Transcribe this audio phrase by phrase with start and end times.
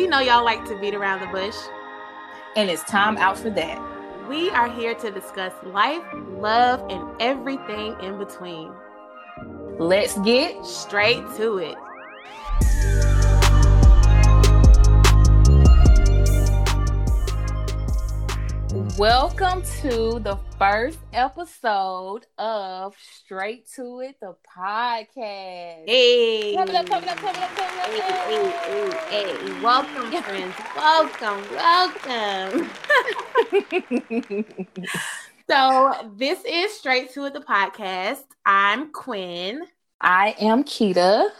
[0.00, 1.54] We know y'all like to beat around the bush.
[2.56, 3.78] And it's time out for that.
[4.30, 6.02] We are here to discuss life,
[6.38, 8.72] love, and everything in between.
[9.78, 11.76] Let's get straight to it.
[18.96, 25.86] Welcome to the first episode of Straight to It, the podcast.
[25.86, 27.86] Hey, coming up, coming up, coming up, coming up.
[27.86, 29.62] Hey, hey, hey, hey.
[29.62, 30.54] welcome, friends.
[30.76, 32.70] Welcome, welcome.
[35.48, 38.24] so, this is Straight to It, the podcast.
[38.44, 39.62] I'm Quinn.
[40.02, 41.30] I am Kita.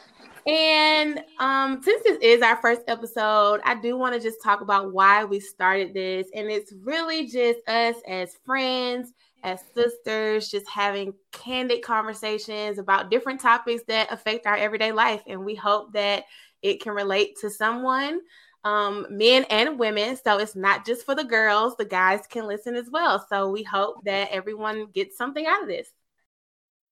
[0.47, 4.93] And um, since this is our first episode, I do want to just talk about
[4.93, 6.29] why we started this.
[6.35, 13.41] And it's really just us as friends, as sisters, just having candid conversations about different
[13.41, 15.23] topics that affect our everyday life.
[15.27, 16.25] And we hope that
[16.63, 18.21] it can relate to someone,
[18.65, 20.17] um, men and women.
[20.17, 23.25] So it's not just for the girls, the guys can listen as well.
[23.29, 25.89] So we hope that everyone gets something out of this.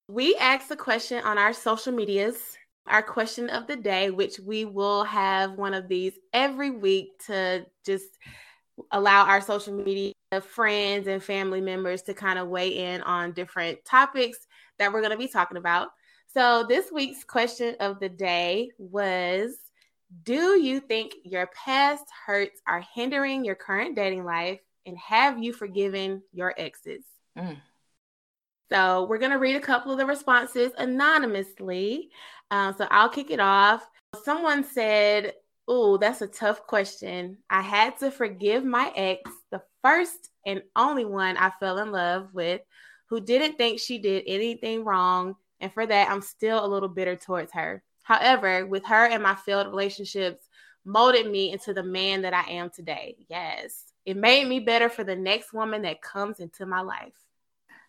[0.07, 2.57] We asked a question on our social medias
[2.89, 7.67] our question of the day, which we will have one of these every week to
[7.85, 8.19] just
[8.93, 13.85] allow our social media friends and family members to kind of weigh in on different
[13.85, 14.39] topics
[14.79, 15.89] that we're going to be talking about.
[16.35, 19.57] So, this week's question of the day was
[20.23, 24.61] Do you think your past hurts are hindering your current dating life?
[24.87, 27.05] And have you forgiven your exes?
[27.37, 27.57] Mm.
[28.71, 32.11] So, we're going to read a couple of the responses anonymously.
[32.51, 33.89] Um, so I'll kick it off.
[34.25, 35.35] Someone said,
[35.71, 37.37] Oh, that's a tough question.
[37.51, 42.33] I had to forgive my ex, the first and only one I fell in love
[42.33, 42.63] with,
[43.11, 45.37] who didn't think she did anything wrong.
[45.61, 47.83] And for that, I'm still a little bitter towards her.
[48.03, 50.49] However, with her and my failed relationships,
[50.87, 53.17] molded me into the man that I am today.
[53.29, 57.13] Yes, it made me better for the next woman that comes into my life.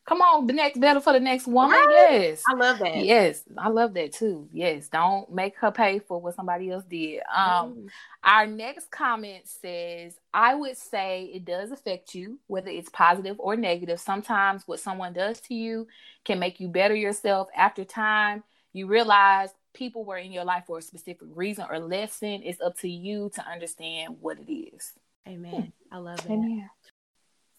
[0.09, 1.77] Come on, the next better for the next woman.
[1.77, 2.07] Right?
[2.09, 2.41] Yes.
[2.49, 3.05] I love that.
[3.05, 4.49] Yes, I love that too.
[4.51, 4.89] Yes.
[4.89, 7.21] Don't make her pay for what somebody else did.
[7.31, 7.87] Um mm.
[8.23, 13.55] our next comment says, I would say it does affect you, whether it's positive or
[13.55, 13.99] negative.
[13.99, 15.85] Sometimes what someone does to you
[16.25, 18.43] can make you better yourself after time.
[18.73, 22.41] You realize people were in your life for a specific reason or lesson.
[22.43, 24.91] It's up to you to understand what it is.
[25.27, 25.71] Amen.
[25.91, 26.31] I love it.
[26.31, 26.67] Amen.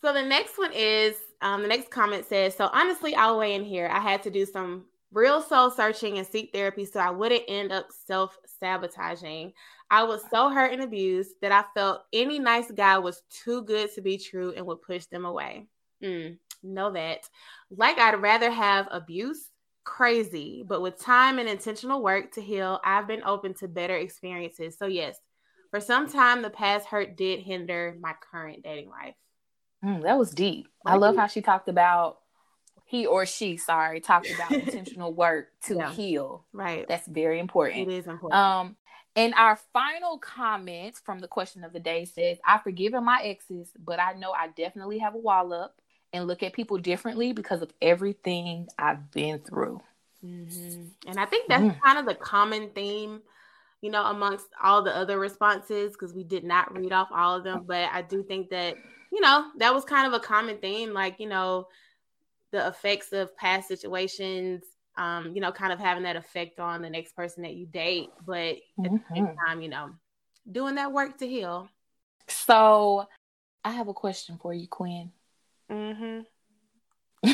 [0.03, 3.65] So the next one is um, the next comment says, So honestly, I'll weigh in
[3.65, 3.89] here.
[3.93, 7.73] I had to do some real soul searching and seek therapy so I wouldn't end
[7.73, 9.53] up self sabotaging.
[9.91, 13.93] I was so hurt and abused that I felt any nice guy was too good
[13.95, 15.67] to be true and would push them away.
[16.03, 17.29] Mm, know that.
[17.71, 19.49] Like, I'd rather have abuse,
[19.83, 24.79] crazy, but with time and intentional work to heal, I've been open to better experiences.
[24.79, 25.19] So, yes,
[25.71, 29.15] for some time, the past hurt did hinder my current dating life.
[29.85, 30.69] Mm, that was deep.
[30.85, 32.19] I love how she talked about
[32.85, 35.93] he or she, sorry, talked about intentional work to yeah.
[35.93, 36.45] heal.
[36.53, 36.87] Right.
[36.89, 37.89] That's very important.
[37.89, 38.41] It is important.
[38.41, 38.77] Um,
[39.15, 43.71] and our final comment from the question of the day says, I've forgiven my exes,
[43.79, 45.81] but I know I definitely have a wall up
[46.13, 49.81] and look at people differently because of everything I've been through.
[50.25, 51.09] Mm-hmm.
[51.09, 51.81] And I think that's mm.
[51.81, 53.21] kind of the common theme,
[53.83, 57.45] you know, amongst all the other responses, because we did not read off all of
[57.45, 57.63] them.
[57.67, 58.77] But I do think that
[59.13, 61.69] you know, that was kind of a common theme, like, you know,
[62.53, 64.63] the effects of past situations,
[64.97, 68.11] um, you know, kind of having that effect on the next person that you date.
[68.25, 68.85] But mm-hmm.
[68.87, 69.47] at the same mm-hmm.
[69.47, 69.91] time, you know,
[70.51, 71.69] doing that work to heal.
[72.29, 73.07] So
[73.65, 75.11] I have a question for you, Quinn.
[75.71, 76.21] Mm-hmm.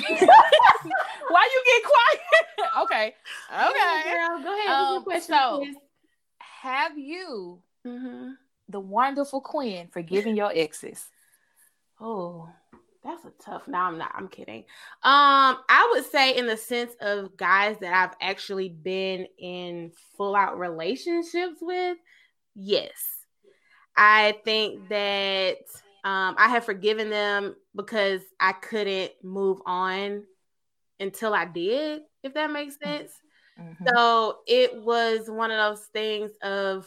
[1.29, 2.73] Why you get quiet?
[2.83, 3.15] okay.
[3.53, 4.13] Okay.
[4.13, 4.69] Girl, go ahead.
[4.69, 5.77] Um, question, so, please.
[6.39, 8.31] have you, mm-hmm.
[8.69, 11.11] the wonderful Quinn, forgiven your exes?
[12.01, 12.49] Oh,
[13.05, 13.69] that's a tough.
[13.69, 14.13] Now I'm not.
[14.15, 14.65] I'm kidding.
[15.03, 20.35] Um, I would say in the sense of guys that I've actually been in full
[20.35, 21.99] out relationships with,
[22.55, 22.93] yes.
[23.97, 25.59] I think that
[26.05, 30.25] um, I have forgiven them because I couldn't move on
[31.01, 32.99] until I did, if that makes mm-hmm.
[32.99, 33.13] sense.
[33.59, 33.85] Mm-hmm.
[33.89, 36.87] So it was one of those things of,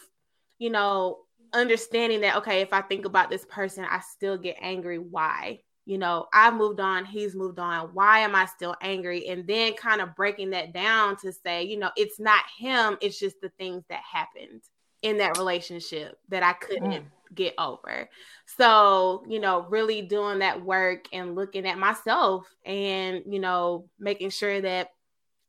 [0.60, 1.20] you know,
[1.54, 4.98] understanding that okay if i think about this person i still get angry.
[4.98, 5.60] Why?
[5.86, 7.90] You know i've moved on he's moved on.
[7.94, 9.28] Why am i still angry?
[9.28, 13.20] And then kind of breaking that down to say you know it's not him it's
[13.20, 14.62] just the things that happened
[15.02, 17.06] in that relationship that i couldn't mm.
[17.34, 18.10] get over.
[18.58, 24.30] So you know really doing that work and looking at myself and you know making
[24.30, 24.90] sure that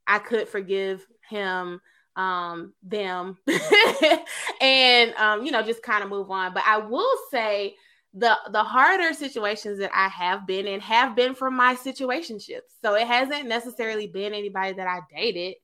[0.06, 1.81] i could forgive him
[2.17, 3.39] um, them
[4.61, 6.53] and um, you know, just kind of move on.
[6.55, 7.77] But I will say
[8.15, 12.73] the the harder situations that I have been in have been from my situationships.
[12.83, 15.57] So it hasn't necessarily been anybody that I dated.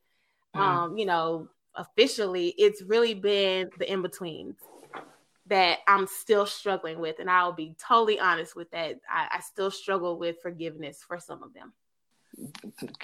[0.55, 0.61] Mm.
[0.61, 4.57] Um, you know, officially, it's really been the in betweens
[5.49, 7.17] that I'm still struggling with.
[7.19, 8.97] And I'll be totally honest with that.
[9.11, 11.73] I, I still struggle with forgiveness for some of them.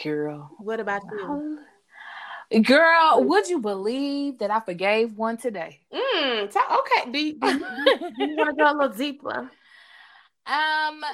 [0.03, 0.50] Girl.
[0.59, 1.61] What about you?
[2.61, 5.81] Girl, would you believe that I forgave one today?
[5.93, 7.11] Mm, okay.
[7.11, 9.51] Do you, you, want to go a little deeper?
[10.45, 11.05] Um.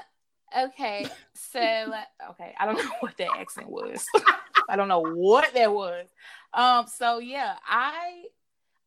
[0.59, 1.07] Okay.
[1.35, 4.07] So okay, I don't know what that accent was.
[4.71, 6.07] I don't know what that was.
[6.55, 6.87] Um.
[6.87, 8.25] So yeah, I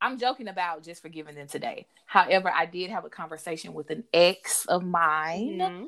[0.02, 1.86] I'm joking about just forgiving them today.
[2.08, 5.86] However, I did have a conversation with an ex of mine, mm-hmm.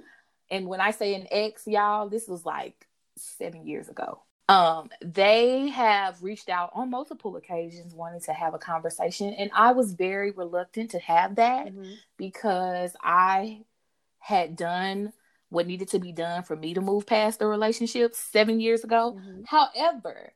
[0.51, 2.87] and when I say an ex, y'all, this was like
[3.17, 8.59] seven years ago um they have reached out on multiple occasions wanting to have a
[8.59, 11.93] conversation and i was very reluctant to have that mm-hmm.
[12.17, 13.61] because i
[14.19, 15.13] had done
[15.49, 19.17] what needed to be done for me to move past the relationship seven years ago.
[19.17, 19.43] Mm-hmm.
[19.45, 20.33] however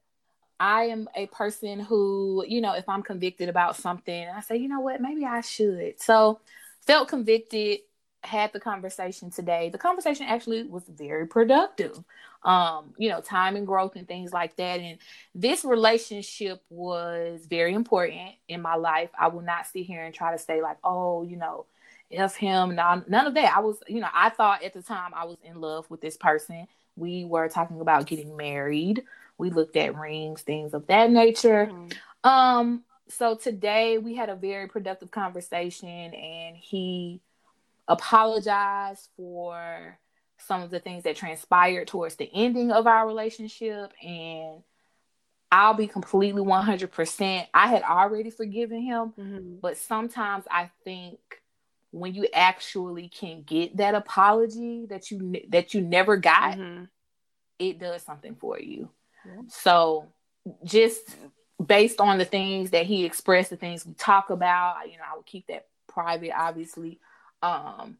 [0.59, 4.69] i am a person who you know if i'm convicted about something i say you
[4.69, 5.01] know what?
[5.01, 6.01] Maybe i should.
[6.01, 6.39] So
[6.85, 7.79] felt convicted
[8.23, 9.69] had the conversation today.
[9.69, 11.99] The conversation actually was very productive
[12.43, 14.79] um, you know, time and growth and things like that.
[14.79, 14.97] And
[15.35, 19.09] this relationship was very important in my life.
[19.19, 21.65] I will not sit here and try to say, like, oh, you know,
[22.09, 23.55] if him, none, none of that.
[23.55, 26.17] I was, you know, I thought at the time I was in love with this
[26.17, 26.67] person.
[26.95, 29.03] We were talking about getting married.
[29.37, 31.69] We looked at rings, things of that nature.
[31.71, 32.29] Mm-hmm.
[32.29, 37.21] Um, so today we had a very productive conversation and he
[37.87, 39.97] apologized for
[40.39, 44.63] some of the things that transpired towards the ending of our relationship and
[45.51, 47.47] I'll be completely 100%.
[47.53, 49.55] I had already forgiven him, mm-hmm.
[49.61, 51.19] but sometimes I think
[51.91, 56.83] when you actually can get that apology that you that you never got, mm-hmm.
[57.59, 58.89] it does something for you.
[59.25, 59.41] Yeah.
[59.47, 60.07] So
[60.63, 61.15] just
[61.65, 65.15] based on the things that he expressed, the things we talk about, you know, I
[65.15, 66.99] would keep that private, obviously.
[67.41, 67.97] Um,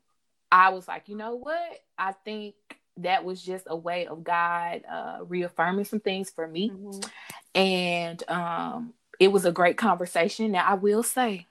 [0.51, 1.79] I was like, you know what?
[1.97, 2.55] I think
[2.97, 6.69] that was just a way of God uh, reaffirming some things for me.
[6.69, 7.09] Mm-hmm.
[7.55, 10.51] And um, it was a great conversation.
[10.51, 11.47] Now, I will say,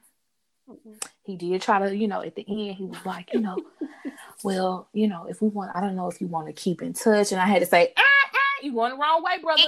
[0.68, 0.94] mm-hmm.
[1.24, 3.56] he did try to, you know, at the end, he was like, you know,
[4.44, 6.92] well, you know, if we want, I don't know if you want to keep in
[6.92, 7.32] touch.
[7.32, 9.62] And I had to say, ah, ah, you going the wrong way, brother.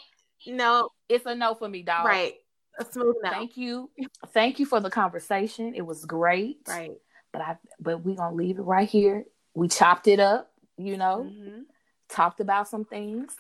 [0.48, 2.06] no, it's a no for me, dog.
[2.06, 2.34] Right.
[2.80, 3.30] A smooth no.
[3.30, 3.90] Thank you.
[4.30, 5.74] Thank you for the conversation.
[5.76, 6.60] It was great.
[6.68, 6.98] Right
[7.32, 9.26] but I but we're gonna leave it right here.
[9.54, 11.62] We chopped it up, you know, mm-hmm.
[12.10, 13.36] talked about some things.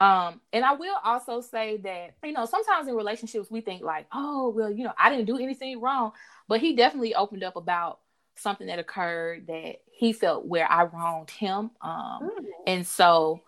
[0.00, 4.06] Um, and I will also say that, you know, sometimes in relationships we think like,
[4.12, 6.10] oh, well, you know, I didn't do anything wrong.
[6.48, 8.00] But he definitely opened up about
[8.34, 11.70] something that occurred that he felt where I wronged him.
[11.80, 12.44] Um, mm-hmm.
[12.66, 13.42] and so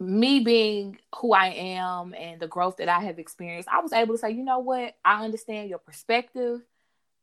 [0.00, 4.14] me being who I am and the growth that I have experienced, I was able
[4.14, 6.60] to say, you know what, I understand your perspective.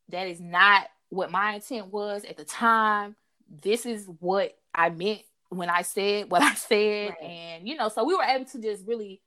[0.10, 3.15] That is not what my intent was at the time.
[3.62, 7.10] This is what I meant when I said what I said.
[7.21, 7.30] Right.
[7.30, 9.21] And, you know, so we were able to just really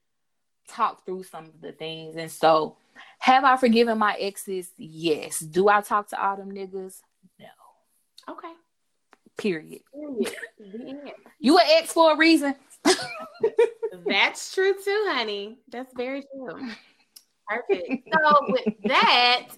[0.68, 2.16] talk through some of the things.
[2.16, 2.76] And so,
[3.18, 4.70] have I forgiven my exes?
[4.76, 5.40] Yes.
[5.40, 7.00] Do I talk to all them niggas?
[7.38, 7.46] No.
[8.30, 8.52] Okay.
[9.36, 9.82] Period.
[11.38, 12.54] you an ex for a reason.
[14.06, 15.58] That's true too, honey.
[15.68, 16.70] That's very true.
[17.48, 18.08] Perfect.
[18.12, 19.48] So with that,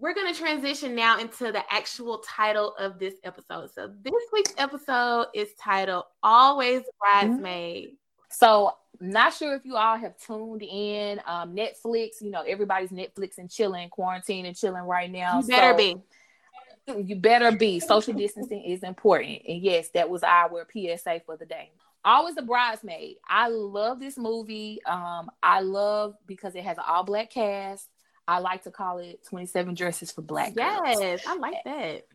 [0.00, 3.70] we're going to transition now into the actual title of this episode.
[3.74, 7.96] So this week's episode is titled Always Bridesmaid.
[8.30, 11.20] So not sure if you all have tuned in.
[11.26, 15.40] Um, Netflix, you know, everybody's Netflix and chilling, quarantine and chilling right now.
[15.40, 17.02] You better so, be.
[17.04, 17.78] You better be.
[17.78, 19.42] Social distancing is important.
[19.46, 21.72] And yes, that was our PSA for the day.
[22.06, 23.16] Always a bridesmaid.
[23.28, 24.80] I love this movie.
[24.86, 27.86] Um, I love because it has an all black cast.
[28.30, 31.20] I like to call it 27 dresses for black yes, girls.
[31.26, 32.06] I like that.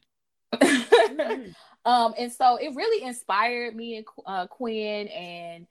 [1.86, 5.68] um, and so it really inspired me and uh, Quinn, and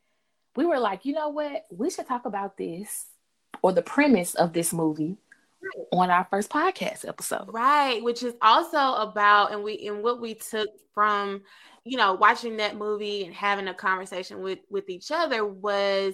[0.55, 1.65] we were like, you know what?
[1.71, 3.07] We should talk about this
[3.63, 5.17] or the premise of this movie
[5.91, 7.49] on our first podcast episode.
[7.51, 11.41] Right, which is also about and we and what we took from,
[11.85, 16.13] you know, watching that movie and having a conversation with with each other was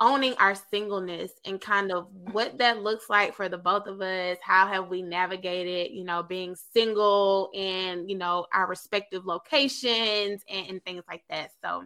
[0.00, 4.38] owning our singleness and kind of what that looks like for the both of us
[4.42, 10.68] how have we navigated you know being single and you know our respective locations and,
[10.68, 11.82] and things like that so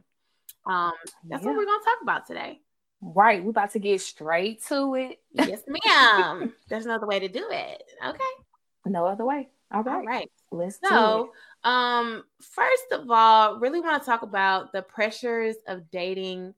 [0.67, 0.93] um
[1.25, 1.49] that's yeah.
[1.49, 2.61] what we're going to talk about today
[3.05, 5.19] Right, we're about to get straight to it.
[5.33, 6.53] yes, ma'am.
[6.69, 7.83] There's no other way to do it.
[8.07, 8.21] Okay.
[8.87, 9.49] No other way.
[9.73, 9.97] All right.
[9.97, 10.31] All right.
[10.53, 11.33] Let's so,
[11.65, 16.55] um, first of all, really want to talk about the pressures of dating,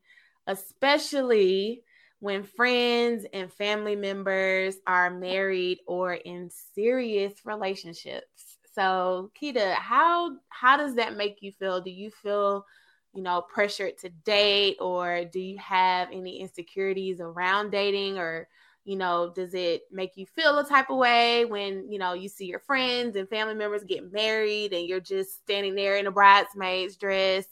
[0.47, 1.83] especially
[2.21, 8.59] when friends and family members are married or in serious relationships.
[8.75, 11.81] So, Kita, how how does that make you feel?
[11.81, 12.67] Do you feel
[13.15, 18.49] you know, pressured to date, or do you have any insecurities around dating, or
[18.85, 22.29] you know, does it make you feel a type of way when you know you
[22.29, 26.11] see your friends and family members get married and you're just standing there in a
[26.11, 27.47] bridesmaid's dress?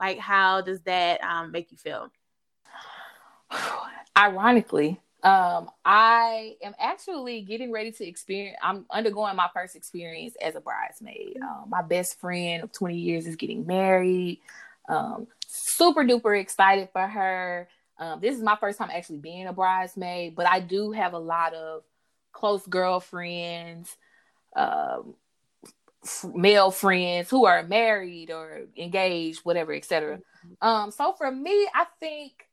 [0.00, 2.10] Like, how does that um, make you feel?
[4.16, 8.58] Ironically, um, I am actually getting ready to experience.
[8.62, 11.38] I'm undergoing my first experience as a bridesmaid.
[11.42, 14.40] Um, my best friend of 20 years is getting married.
[14.88, 17.68] Um, super duper excited for her.
[17.98, 21.18] Um, this is my first time actually being a bridesmaid, but I do have a
[21.18, 21.84] lot of
[22.32, 23.96] close girlfriends,
[24.54, 25.14] um,
[26.02, 30.18] f- male friends who are married or engaged, whatever, etc.
[30.18, 30.66] Mm-hmm.
[30.66, 32.46] Um, so for me, I think,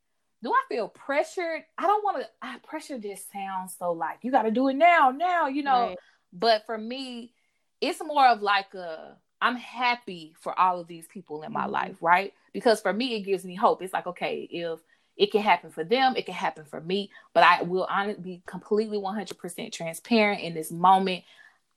[0.43, 1.63] do I feel pressured?
[1.77, 2.59] I don't want to.
[2.67, 5.89] Pressure just sounds so like you got to do it now, now, you know.
[5.89, 5.97] Right.
[6.33, 7.33] But for me,
[7.79, 11.71] it's more of like a I'm happy for all of these people in my mm-hmm.
[11.71, 12.33] life, right?
[12.53, 13.81] Because for me, it gives me hope.
[13.81, 14.79] It's like, okay, if
[15.17, 18.43] it can happen for them, it can happen for me, but I will honestly be
[18.45, 21.23] completely 100% transparent in this moment.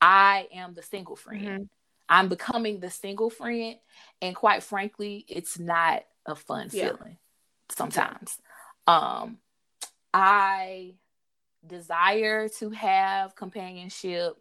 [0.00, 1.44] I am the single friend.
[1.44, 1.62] Mm-hmm.
[2.08, 3.76] I'm becoming the single friend.
[4.20, 6.90] And quite frankly, it's not a fun yeah.
[6.90, 7.16] feeling
[7.70, 8.38] sometimes.
[8.86, 9.38] Um,
[10.12, 10.94] I
[11.66, 14.36] desire to have companionship,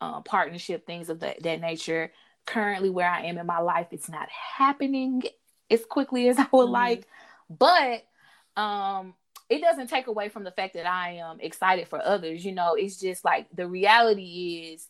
[0.00, 2.12] uh, partnership, things of that, that nature
[2.46, 5.22] currently where I am in my life, it's not happening
[5.70, 6.72] as quickly as I would mm-hmm.
[6.72, 7.06] like.
[7.50, 8.04] But
[8.60, 9.14] um
[9.48, 12.44] it doesn't take away from the fact that I am excited for others.
[12.44, 14.88] You know, it's just like the reality is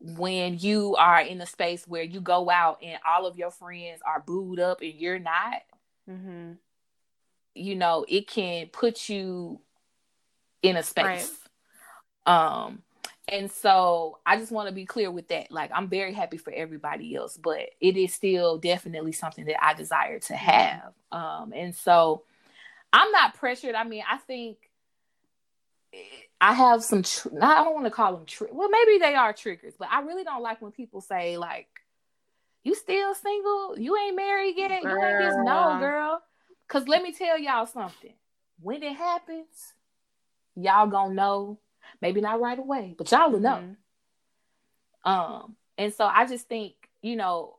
[0.00, 4.00] when you are in a space where you go out and all of your friends
[4.04, 5.62] are booed up and you're not,
[6.10, 6.52] mm-hmm.
[7.54, 9.60] You know, it can put you
[10.62, 11.32] in a space.
[12.26, 12.64] Right.
[12.66, 12.82] Um,
[13.28, 15.50] and so I just want to be clear with that.
[15.50, 19.74] Like I'm very happy for everybody else, but it is still definitely something that I
[19.74, 20.92] desire to have.
[21.10, 22.22] Um, and so
[22.92, 23.74] I'm not pressured.
[23.74, 24.58] I mean, I think
[26.40, 27.02] I have some.
[27.02, 28.26] Tr- I don't want to call them.
[28.26, 31.68] Tr- well, maybe they are triggers, but I really don't like when people say like,
[32.62, 33.78] "You still single?
[33.78, 34.82] You ain't married yet?
[34.82, 34.92] Girl.
[34.92, 36.22] You ain't just no, girl."
[36.68, 38.14] Cause let me tell y'all something.
[38.60, 39.74] When it happens,
[40.56, 41.58] y'all gonna know
[42.00, 43.62] Maybe not right away, but y'all will know.
[45.06, 45.10] Mm-hmm.
[45.10, 47.56] Um, and so I just think, you know,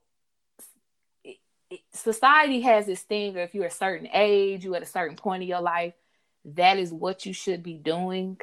[1.23, 1.37] it,
[1.69, 5.43] it, society has this thing, if you're a certain age, you're at a certain point
[5.43, 5.93] in your life,
[6.45, 8.39] that is what you should be doing.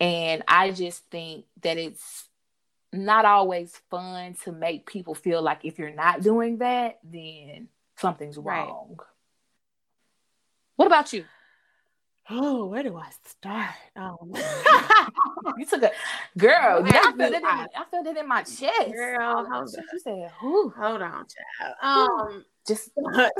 [0.00, 2.28] And I just think that it's
[2.92, 8.38] not always fun to make people feel like if you're not doing that, then something's
[8.38, 8.96] wrong.
[8.98, 9.06] Right.
[10.76, 11.24] What about you?
[12.28, 13.70] Oh, where do I start?
[13.96, 14.18] Oh,
[15.58, 15.92] you took a
[16.36, 16.82] girl.
[16.84, 18.92] I felt, that in I felt it in my chest.
[18.92, 20.72] Girl, hold you said, Whew.
[20.76, 21.24] hold on,
[21.60, 21.74] child.
[21.80, 23.30] Um, just no,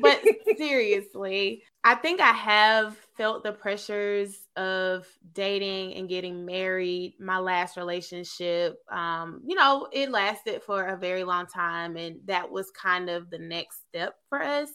[0.00, 0.22] but
[0.56, 7.14] seriously, I think I have felt the pressures of dating and getting married.
[7.18, 12.52] My last relationship, um, you know, it lasted for a very long time, and that
[12.52, 14.68] was kind of the next step for us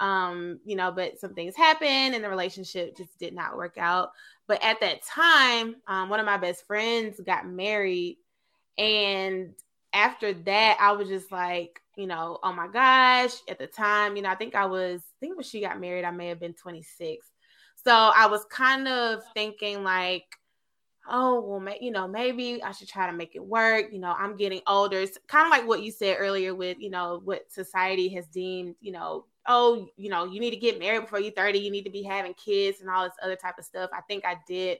[0.00, 4.10] um you know but some things happened and the relationship just did not work out.
[4.46, 8.18] But at that time um, one of my best friends got married
[8.78, 9.54] and
[9.92, 14.22] after that i was just like you know oh my gosh at the time you
[14.22, 16.54] know i think i was i think when she got married i may have been
[16.54, 17.26] 26
[17.74, 20.24] so i was kind of thinking like
[21.10, 23.86] oh well you know maybe i should try to make it work.
[23.90, 25.00] You know i'm getting older.
[25.00, 28.76] It's kind of like what you said earlier with you know what society has deemed
[28.80, 31.84] you know oh, you know, you need to get married before you're 30, you need
[31.84, 33.90] to be having kids and all this other type of stuff.
[33.92, 34.78] I think I did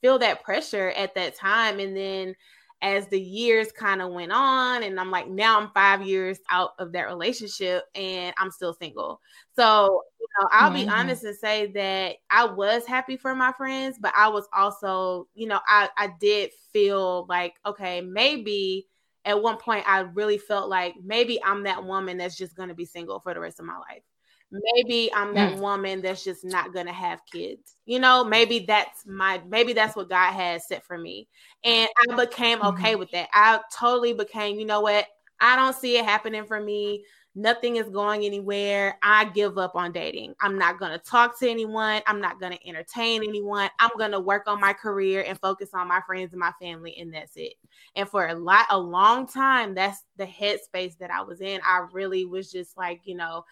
[0.00, 1.80] feel that pressure at that time.
[1.80, 2.34] And then
[2.80, 6.72] as the years kind of went on, and I'm like, now I'm five years out
[6.78, 9.20] of that relationship and I'm still single.
[9.56, 10.84] So, you know, I'll mm-hmm.
[10.84, 15.28] be honest and say that I was happy for my friends, but I was also,
[15.34, 18.86] you know, I, I did feel like, okay, maybe
[19.24, 22.74] at one point I really felt like maybe I'm that woman that's just going to
[22.74, 24.02] be single for the rest of my life.
[24.50, 25.60] Maybe I'm that mm.
[25.60, 27.76] woman that's just not going to have kids.
[27.86, 31.28] You know, maybe that's my maybe that's what God has set for me.
[31.64, 33.00] And I became okay mm-hmm.
[33.00, 33.28] with that.
[33.32, 35.06] I totally became, you know what?
[35.40, 37.04] I don't see it happening for me.
[37.34, 38.98] Nothing is going anywhere.
[39.02, 40.34] I give up on dating.
[40.40, 42.02] I'm not going to talk to anyone.
[42.06, 43.68] I'm not going to entertain anyone.
[43.80, 46.96] I'm going to work on my career and focus on my friends and my family,
[46.98, 47.54] and that's it.
[47.96, 51.60] And for a lot, a long time, that's the headspace that I was in.
[51.64, 53.44] I really was just like, you know,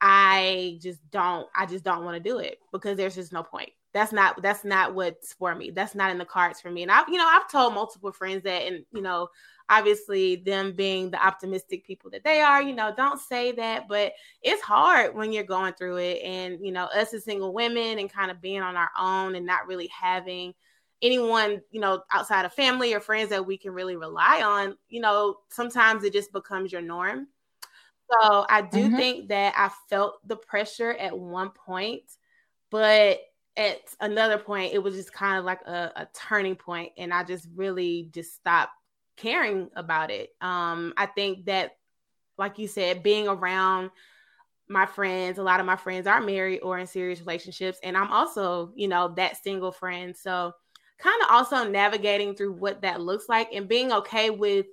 [0.00, 3.70] I just don't, I just don't want to do it because there's just no point.
[3.96, 5.70] That's not, that's not what's for me.
[5.70, 6.82] That's not in the cards for me.
[6.82, 9.28] And I've, you know, I've told multiple friends that, and you know,
[9.70, 14.12] obviously them being the optimistic people that they are, you know, don't say that, but
[14.42, 16.20] it's hard when you're going through it.
[16.22, 19.46] And, you know, us as single women and kind of being on our own and
[19.46, 20.52] not really having
[21.00, 25.00] anyone, you know, outside of family or friends that we can really rely on, you
[25.00, 27.28] know, sometimes it just becomes your norm.
[28.12, 28.96] So I do mm-hmm.
[28.96, 32.02] think that I felt the pressure at one point,
[32.70, 33.20] but
[33.56, 37.24] at another point, it was just kind of like a, a turning point, and I
[37.24, 38.72] just really just stopped
[39.16, 40.30] caring about it.
[40.40, 41.72] Um, I think that,
[42.36, 43.90] like you said, being around
[44.68, 48.10] my friends, a lot of my friends are married or in serious relationships, and I'm
[48.10, 50.14] also, you know, that single friend.
[50.16, 50.52] So,
[50.98, 54.66] kind of also navigating through what that looks like and being okay with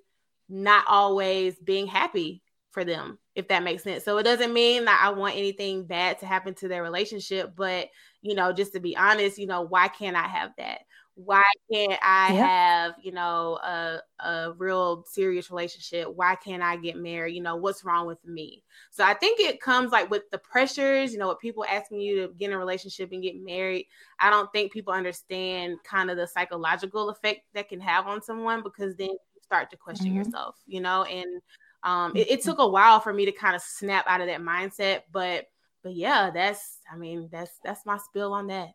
[0.49, 4.03] not always being happy for them, if that makes sense.
[4.03, 7.89] So, it doesn't mean that I want anything bad to happen to their relationship, but,
[8.21, 10.81] you know, just to be honest, you know, why can't I have that?
[11.15, 12.47] why can't I yeah.
[12.47, 16.07] have, you know, a, a real serious relationship?
[16.15, 17.35] Why can't I get married?
[17.35, 18.63] You know, what's wrong with me?
[18.89, 22.27] So I think it comes like with the pressures, you know, with people asking you
[22.27, 23.85] to get in a relationship and get married.
[24.19, 28.63] I don't think people understand kind of the psychological effect that can have on someone
[28.63, 30.17] because then you start to question mm-hmm.
[30.17, 31.41] yourself, you know, and
[31.83, 32.49] um, it, it mm-hmm.
[32.49, 35.47] took a while for me to kind of snap out of that mindset, but
[35.83, 38.69] but yeah, that's I mean, that's that's my spill on that.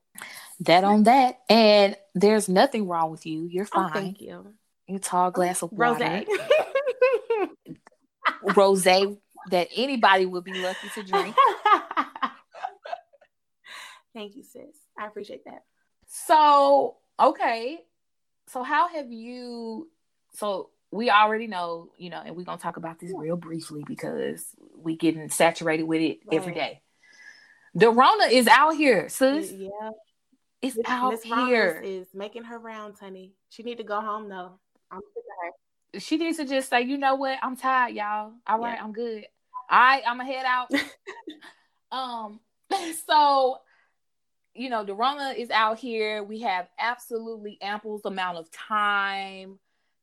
[0.61, 1.39] That on that.
[1.49, 3.47] And there's nothing wrong with you.
[3.47, 3.91] You're fine.
[3.91, 4.53] Oh, thank you.
[4.87, 6.25] You tall glass of water.
[8.45, 8.55] Rose.
[8.57, 11.35] Rose that anybody would be lucky to drink.
[14.15, 14.77] thank you, sis.
[14.99, 15.63] I appreciate that.
[16.07, 17.79] So, okay.
[18.49, 19.89] So how have you
[20.35, 24.45] so we already know, you know, and we're gonna talk about this real briefly because
[24.77, 26.37] we getting saturated with it right.
[26.37, 26.81] every day.
[27.75, 29.53] The Rona is out here, sis.
[29.53, 29.91] Yeah.
[30.63, 30.85] It's Ms.
[30.89, 31.23] out Ms.
[31.23, 31.83] here.
[31.85, 33.33] Is making her rounds, honey.
[33.51, 34.59] She need to go home though.
[34.91, 36.01] I'm sick of her.
[36.01, 37.39] She needs to just say, you know what?
[37.43, 38.33] I'm tired, y'all.
[38.47, 38.85] All right, yeah.
[38.85, 39.27] I'm good.
[39.71, 40.71] All right, I'm gonna head out.
[41.93, 42.41] um,
[43.07, 43.59] so
[44.55, 46.25] you know, the Rona is out here.
[46.25, 49.59] We have absolutely ample amount of time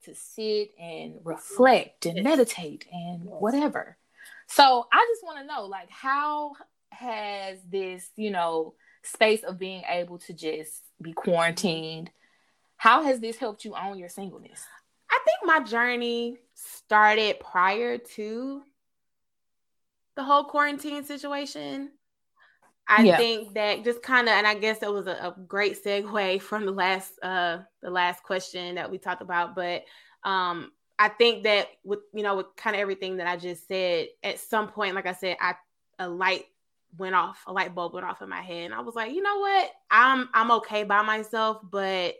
[0.05, 3.97] to sit and reflect and meditate and whatever.
[4.47, 6.53] So I just want to know, like, how
[6.91, 12.09] has this, you know, space of being able to just be quarantined,
[12.77, 14.63] how has this helped you on your singleness?
[15.09, 18.61] I think my journey started prior to
[20.15, 21.91] the whole quarantine situation.
[22.87, 23.17] I yeah.
[23.17, 26.65] think that just kind of, and I guess it was a, a, great segue from
[26.65, 29.55] the last, uh, the last question that we talked about.
[29.55, 29.85] But
[30.23, 34.07] um, I think that with you know with kind of everything that I just said,
[34.23, 35.55] at some point, like I said, I
[35.99, 36.45] a light
[36.97, 38.65] went off, a light bulb went off in my head.
[38.65, 39.71] And I was like, you know what?
[39.91, 42.15] I'm I'm okay by myself, but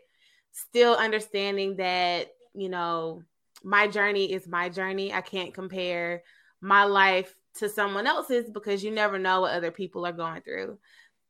[0.52, 3.22] still understanding that, you know,
[3.62, 5.12] my journey is my journey.
[5.12, 6.22] I can't compare
[6.60, 10.78] my life to someone else's because you never know what other people are going through.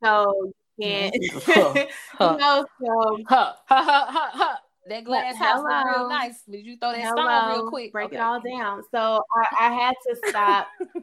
[0.03, 1.15] So you can't
[1.47, 1.87] huh,
[2.19, 4.57] huh, you know, so huh, huh, huh, huh, huh.
[4.89, 6.43] That glass house was real nice.
[6.49, 7.23] Did you throw that Hello.
[7.23, 7.93] stone real quick?
[7.93, 8.17] Break okay.
[8.17, 8.83] it all down.
[8.93, 10.69] So I, I had to stop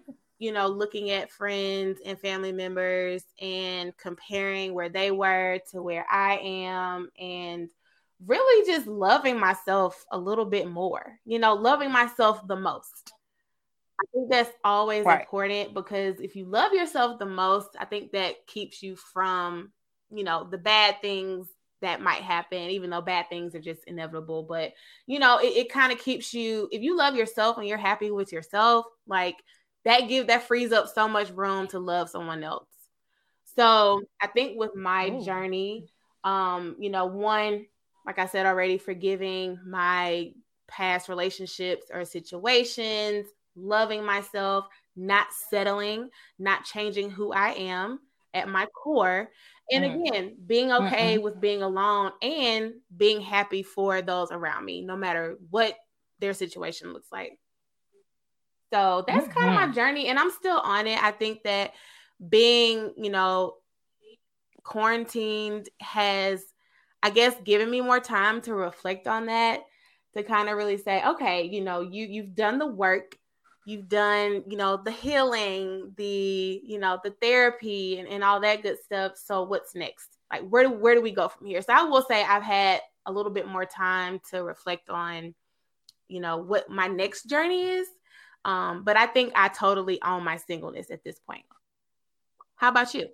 [0.43, 6.05] you know, looking at friends and family members and comparing where they were to where
[6.11, 7.69] I am and
[8.25, 13.12] really just loving myself a little bit more, you know, loving myself the most.
[14.03, 15.21] I think that's always right.
[15.21, 19.71] important because if you love yourself the most, I think that keeps you from,
[20.11, 21.47] you know, the bad things
[21.81, 24.43] that might happen, even though bad things are just inevitable.
[24.43, 24.73] But,
[25.07, 28.11] you know, it, it kind of keeps you, if you love yourself and you're happy
[28.11, 29.35] with yourself, like
[29.85, 32.67] that give that frees up so much room to love someone else.
[33.55, 35.25] So I think with my Ooh.
[35.25, 35.89] journey,
[36.23, 37.65] um, you know, one,
[38.05, 40.31] like I said already, forgiving my
[40.67, 47.99] past relationships or situations, loving myself, not settling, not changing who I am
[48.33, 49.29] at my core.
[49.71, 50.07] And mm.
[50.07, 54.97] again, being okay mm with being alone and being happy for those around me, no
[54.97, 55.75] matter what
[56.19, 57.39] their situation looks like.
[58.73, 59.39] So that's mm-hmm.
[59.39, 61.01] kind of my journey, and I'm still on it.
[61.01, 61.73] I think that
[62.27, 63.55] being, you know,
[64.63, 66.43] quarantined has,
[67.03, 69.61] I guess, given me more time to reflect on that,
[70.17, 73.15] to kind of really say, okay, you know, you you've done the work
[73.65, 78.61] you've done, you know, the healing, the, you know, the therapy and, and all that
[78.63, 79.13] good stuff.
[79.15, 80.17] So what's next?
[80.31, 81.61] Like where do where do we go from here?
[81.61, 85.35] So I will say I've had a little bit more time to reflect on,
[86.07, 87.87] you know, what my next journey is.
[88.45, 91.45] Um, but I think I totally own my singleness at this point.
[92.55, 93.07] How about you?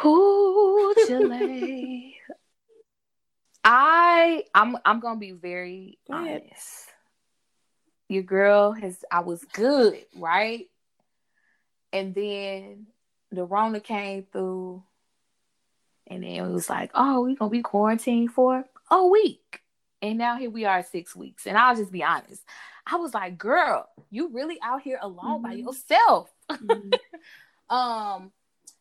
[0.00, 2.16] Who Chile?
[3.64, 6.90] I I'm I'm gonna be very honest.
[8.08, 10.68] Your girl has I was good, right?
[11.92, 12.86] And then
[13.30, 14.82] the Rona came through,
[16.06, 19.62] and then it was like, oh, we're gonna be quarantined for a week.
[20.02, 21.46] And now here we are six weeks.
[21.46, 22.42] And I'll just be honest.
[22.86, 25.46] I was like, girl, you really out here alone mm-hmm.
[25.46, 26.30] by yourself.
[26.50, 26.90] Mm-hmm.
[27.74, 28.30] um,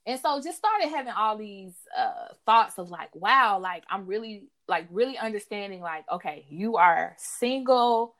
[0.05, 4.43] and so just started having all these uh thoughts of like, wow, like I'm really
[4.67, 8.13] like really understanding like, okay, you are single,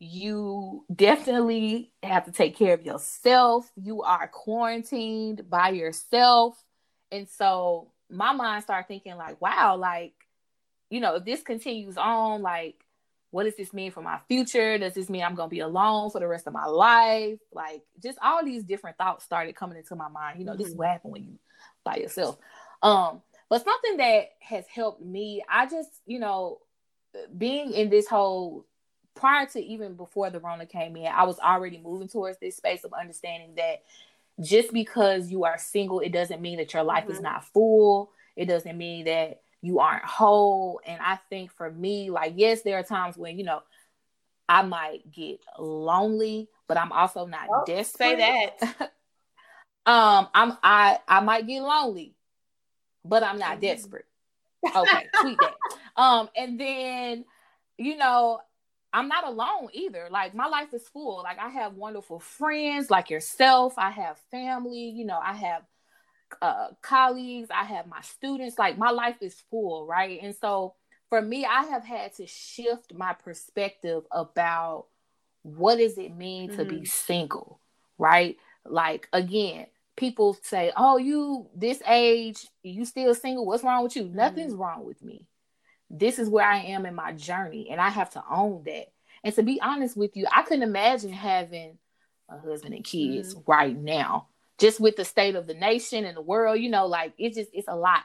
[0.00, 3.70] you definitely have to take care of yourself.
[3.76, 6.60] You are quarantined by yourself.
[7.12, 10.14] And so my mind started thinking like, wow, like,
[10.88, 12.82] you know, if this continues on, like,
[13.30, 14.78] what does this mean for my future?
[14.78, 17.38] Does this mean I'm going to be alone for the rest of my life?
[17.52, 20.38] Like, just all these different thoughts started coming into my mind.
[20.38, 20.58] You know, mm-hmm.
[20.58, 20.78] this is mm-hmm.
[20.78, 21.38] what happened when you
[21.84, 22.38] by yourself.
[22.82, 26.60] Um, but something that has helped me, I just, you know,
[27.36, 28.64] being in this whole
[29.20, 32.84] prior to even before the Rona came in, I was already moving towards this space
[32.84, 33.82] of understanding that
[34.40, 37.12] just because you are single, it doesn't mean that your life mm-hmm.
[37.12, 38.10] is not full.
[38.34, 40.80] It doesn't mean that you aren't whole.
[40.86, 43.62] And I think for me, like, yes, there are times when, you know,
[44.48, 48.18] I might get lonely, but I'm also not oh, desperate.
[48.18, 48.80] Say that.
[49.86, 52.14] um, I'm I I might get lonely,
[53.04, 53.60] but I'm not mm-hmm.
[53.60, 54.06] desperate.
[54.74, 55.54] Okay, tweet that.
[55.96, 57.24] Um, and then,
[57.76, 58.40] you know,
[58.92, 60.08] I'm not alone either.
[60.10, 61.22] Like my life is full.
[61.22, 63.74] Like I have wonderful friends like yourself.
[63.76, 65.62] I have family, you know, I have
[66.42, 68.58] uh, colleagues, I have my students.
[68.58, 70.18] Like my life is full, right?
[70.22, 70.74] And so
[71.08, 74.86] for me, I have had to shift my perspective about
[75.42, 76.58] what does it mean mm-hmm.
[76.58, 76.84] to be mm-hmm.
[76.84, 77.60] single,
[77.98, 78.36] right?
[78.64, 83.46] Like again, people say, "Oh, you this age, you still single?
[83.46, 84.16] What's wrong with you?" Mm-hmm.
[84.16, 85.26] Nothing's wrong with me
[85.90, 88.92] this is where I am in my journey, and I have to own that.
[89.24, 91.78] And to be honest with you, I couldn't imagine having
[92.28, 93.50] a husband and kids mm-hmm.
[93.50, 96.60] right now, just with the state of the nation and the world.
[96.60, 98.04] You know, like it's just it's a lot.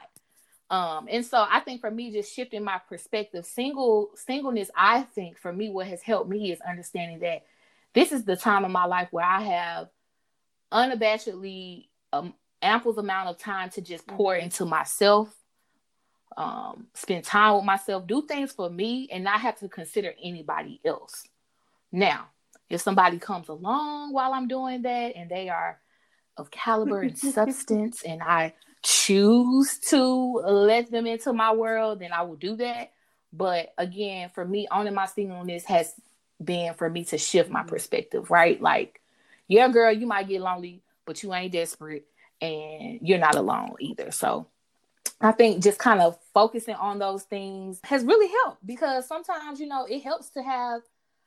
[0.68, 5.38] Um, and so I think for me, just shifting my perspective, single singleness, I think
[5.38, 7.44] for me, what has helped me is understanding that
[7.94, 9.88] this is the time of my life where I have
[10.72, 14.44] unabashedly um, ample amount of time to just pour mm-hmm.
[14.44, 15.32] into myself
[16.36, 20.80] um, spend time with myself, do things for me, and not have to consider anybody
[20.84, 21.24] else.
[21.90, 22.26] Now,
[22.68, 25.80] if somebody comes along while I'm doing that and they are
[26.36, 30.04] of caliber and substance, and I choose to
[30.44, 32.92] let them into my world, then I will do that.
[33.32, 35.94] But again, for me, owning my singleness has
[36.42, 38.60] been for me to shift my perspective, right?
[38.60, 39.00] Like,
[39.48, 42.06] yeah, girl, you might get lonely, but you ain't desperate
[42.40, 44.10] and you're not alone either.
[44.10, 44.48] So
[45.20, 49.66] I think just kind of focusing on those things has really helped because sometimes, you
[49.66, 50.82] know, it helps to have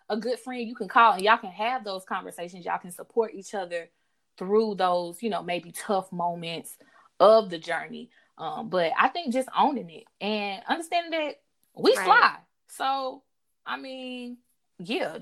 [0.09, 2.65] a good friend you can call and y'all can have those conversations.
[2.65, 3.89] Y'all can support each other
[4.37, 6.77] through those, you know, maybe tough moments
[7.19, 8.09] of the journey.
[8.37, 11.35] Um, but I think just owning it and understanding that
[11.75, 12.05] we right.
[12.05, 12.35] fly.
[12.69, 13.23] So,
[13.65, 14.37] I mean,
[14.77, 15.17] yeah.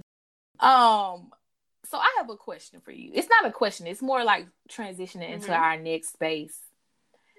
[0.60, 1.32] Um,
[1.86, 3.12] so I have a question for you.
[3.14, 5.34] It's not a question, it's more like transitioning mm-hmm.
[5.34, 6.58] into our next space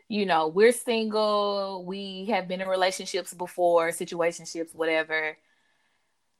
[0.09, 5.37] you know, we're single, we have been in relationships before, situationships, whatever.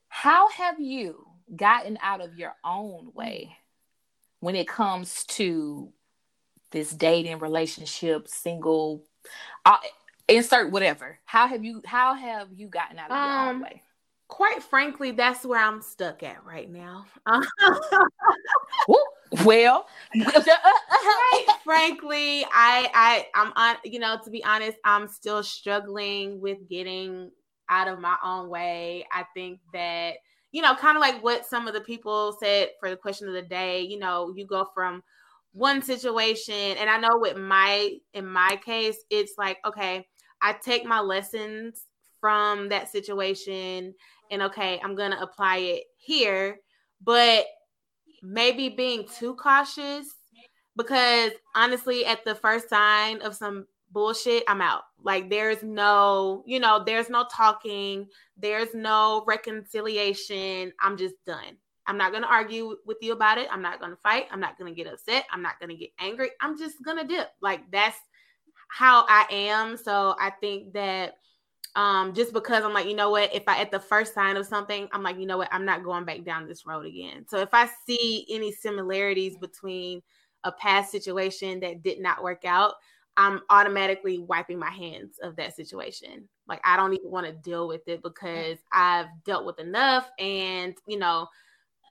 [0.07, 3.55] How have you gotten out of your own way
[4.39, 5.93] when it comes to
[6.71, 9.03] this dating relationship, single,
[9.65, 9.77] uh,
[10.27, 11.19] insert whatever?
[11.25, 13.83] How have you how have you gotten out of um, your own um, way?
[14.27, 17.05] Quite frankly, that's where I'm stuck at right now.
[19.45, 19.85] well,
[20.19, 25.43] uh, uh, uh, frankly, I I I'm on you know to be honest, I'm still
[25.43, 27.31] struggling with getting
[27.69, 29.05] out of my own way.
[29.11, 30.15] I think that
[30.51, 33.33] you know, kind of like what some of the people said for the question of
[33.33, 35.03] the day, you know, you go from
[35.53, 40.07] one situation and I know with my in my case, it's like okay,
[40.41, 41.85] I take my lessons
[42.19, 43.93] from that situation
[44.31, 46.59] and okay, I'm going to apply it here,
[47.01, 47.45] but
[48.21, 50.07] maybe being too cautious
[50.77, 54.83] because honestly, at the first sign of some bullshit, I'm out.
[55.03, 60.71] Like there's no, you know, there's no talking, there's no reconciliation.
[60.81, 61.57] I'm just done.
[61.87, 63.47] I'm not going to argue with you about it.
[63.51, 64.27] I'm not going to fight.
[64.31, 65.25] I'm not going to get upset.
[65.31, 66.29] I'm not going to get angry.
[66.39, 67.29] I'm just going to dip.
[67.41, 67.97] Like that's
[68.69, 69.75] how I am.
[69.75, 71.15] So I think that
[71.75, 74.45] um just because I'm like, you know what, if I at the first sign of
[74.45, 77.25] something, I'm like, you know what, I'm not going back down this road again.
[77.27, 80.01] So if I see any similarities between
[80.43, 82.75] a past situation that did not work out,
[83.17, 86.27] I'm automatically wiping my hands of that situation.
[86.47, 90.75] Like I don't even want to deal with it because I've dealt with enough and
[90.87, 91.27] you know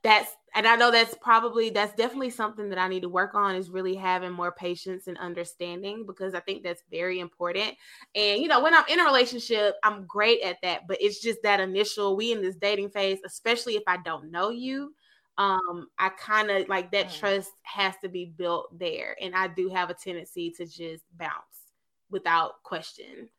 [0.03, 3.55] that's and I know that's probably that's definitely something that I need to work on
[3.55, 7.75] is really having more patience and understanding because I think that's very important.
[8.15, 11.41] And you know, when I'm in a relationship, I'm great at that, but it's just
[11.43, 14.93] that initial we in this dating phase, especially if I don't know you,
[15.37, 17.19] um I kind of like that mm.
[17.19, 21.71] trust has to be built there and I do have a tendency to just bounce
[22.09, 23.29] without question.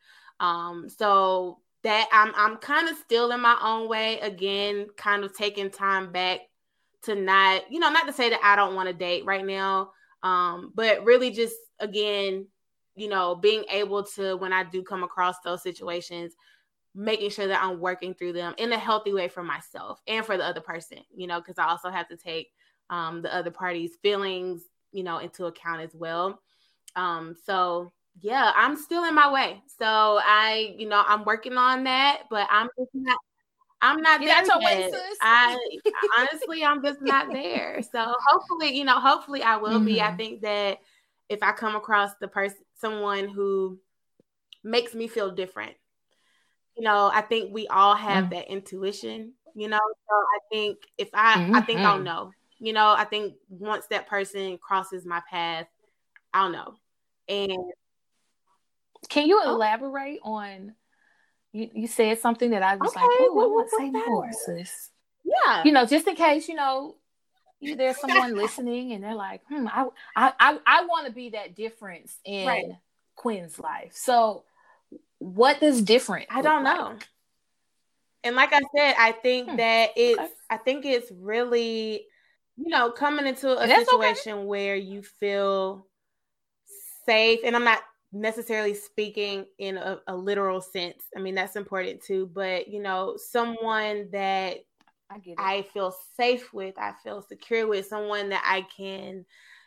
[0.40, 5.36] Um so that I'm I'm kind of still in my own way again, kind of
[5.36, 6.40] taking time back
[7.04, 9.92] to not, you know, not to say that I don't want to date right now,
[10.22, 12.46] um, but really just again,
[12.94, 16.34] you know, being able to when I do come across those situations,
[16.94, 20.36] making sure that I'm working through them in a healthy way for myself and for
[20.36, 22.48] the other person, you know, because I also have to take
[22.90, 26.40] um, the other party's feelings, you know, into account as well.
[26.96, 29.62] Um, so yeah, I'm still in my way.
[29.78, 33.18] So I, you know, I'm working on that, but I'm just not
[33.82, 34.46] I'm not there yet.
[35.20, 35.58] I
[36.18, 37.80] honestly, I'm just not there.
[37.82, 39.86] So hopefully, you know, hopefully I will mm-hmm.
[39.86, 40.00] be.
[40.00, 40.16] I mm-hmm.
[40.16, 40.78] think that
[41.28, 43.78] if I come across the person, someone who
[44.62, 45.74] makes me feel different,
[46.76, 48.34] you know, I think we all have mm-hmm.
[48.34, 49.32] that intuition.
[49.54, 51.56] You know, so I think if I, mm-hmm.
[51.56, 52.04] I think I'll mm-hmm.
[52.04, 52.32] know.
[52.58, 55.66] You know, I think once that person crosses my path,
[56.32, 56.74] I'll know.
[57.28, 57.58] And
[59.08, 59.54] can you oh.
[59.54, 60.74] elaborate on
[61.52, 64.30] you, you said something that I was okay, like, oh, I want to say more,
[64.32, 64.90] sis.
[65.24, 65.62] Yeah.
[65.64, 66.96] You know, just in case, you know,
[67.60, 69.86] there's someone listening and they're like, hmm, I
[70.16, 72.66] I I, I want to be that difference in right.
[73.16, 73.92] Quinn's life.
[73.94, 74.44] So
[75.18, 76.26] what does different?
[76.30, 76.76] I don't like?
[76.76, 76.96] know.
[78.24, 79.56] And like I said, I think hmm.
[79.56, 80.32] that it's okay.
[80.48, 82.06] I think it's really,
[82.56, 84.44] you know, coming into a situation okay.
[84.44, 85.86] where you feel
[87.06, 87.40] safe.
[87.44, 87.82] And I'm not
[88.12, 91.04] necessarily speaking in a, a, literal sense.
[91.16, 94.58] I mean, that's important too, but you know, someone that
[95.10, 99.24] I, I feel safe with, I feel secure with, someone that I can,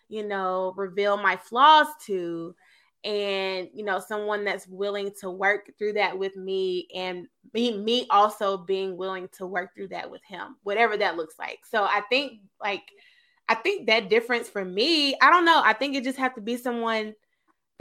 [0.09, 2.55] you know, reveal my flaws to.
[3.05, 8.07] And you know, someone that's willing to work through that with me, and me, me
[8.09, 11.59] also being willing to work through that with him, whatever that looks like.
[11.69, 12.83] So I think, like,
[13.49, 15.61] I think that difference for me, I don't know.
[15.61, 17.13] I think it just have to be someone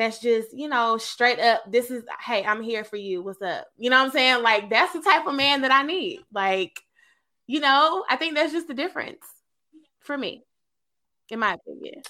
[0.02, 3.22] that's just, you know, straight up, this is, hey, I'm here for you.
[3.22, 3.68] What's up?
[3.78, 4.42] You know what I'm saying?
[4.42, 6.20] Like, that's the type of man that I need.
[6.32, 6.80] Like,
[7.46, 9.24] you know, I think that's just the difference
[10.00, 10.44] for me,
[11.30, 12.02] in my opinion.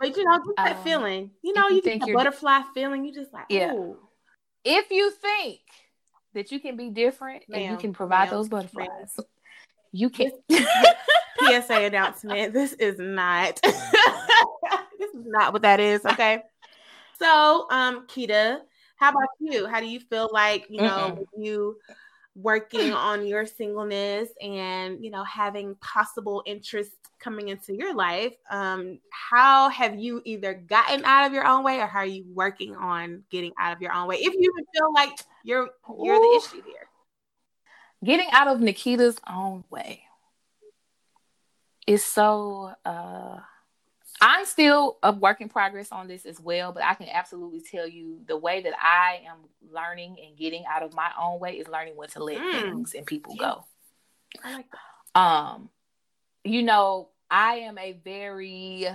[0.00, 3.04] But, you know, just that um, feeling, you know, you, you get a butterfly feeling.
[3.04, 3.72] You just like, yeah.
[3.72, 3.98] Ooh.
[4.64, 5.60] If you think
[6.32, 9.26] that you can be different ma'am, and you can provide those butterflies, ma'am.
[9.92, 10.30] you can.
[11.38, 12.52] PSA announcement.
[12.52, 13.60] This is not.
[13.62, 16.04] this is not what that is.
[16.04, 16.42] Okay.
[17.18, 18.60] So, um, Kita,
[18.96, 19.66] how about you?
[19.66, 21.78] How do you feel like you know you
[22.36, 28.34] working on your singleness and you know having possible interests coming into your life?
[28.50, 32.24] Um, how have you either gotten out of your own way or how are you
[32.32, 34.16] working on getting out of your own way?
[34.16, 35.12] If you feel like
[35.44, 35.68] you're
[36.02, 36.20] you're Ooh.
[36.20, 36.88] the issue here.
[38.04, 40.02] Getting out of Nikita's own way
[41.86, 43.38] is so uh
[44.26, 47.86] I'm still a work in progress on this as well, but I can absolutely tell
[47.86, 49.36] you the way that I am
[49.70, 52.52] learning and getting out of my own way is learning when to let mm.
[52.52, 53.66] things and people go.
[54.42, 55.20] I like that.
[55.20, 55.68] Um,
[56.42, 58.88] you know, I am a very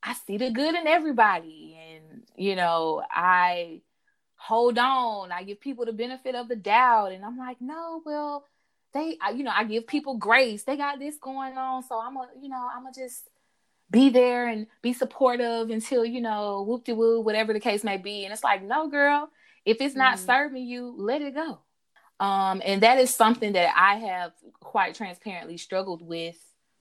[0.00, 3.80] I see the good in everybody, and you know, I
[4.36, 5.32] hold on.
[5.32, 8.44] I give people the benefit of the doubt, and I'm like, no, well,
[8.94, 10.62] they, I, you know, I give people grace.
[10.62, 13.28] They got this going on, so I'm a, you know, I'm a just
[13.92, 17.98] be there and be supportive until you know whoop de woo whatever the case may
[17.98, 18.24] be.
[18.24, 19.30] And it's like no girl
[19.64, 21.60] if it's not mm serving you let it go.
[22.18, 26.38] Um and that is something that i have quite transparently struggled with